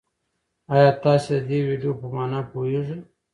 [0.73, 2.99] ایا تاسي د دې ویډیو په مانا پوهېږئ؟